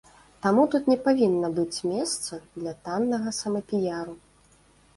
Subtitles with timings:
[0.45, 4.21] Таму тут не павінна быць месца для таннага самапіяру.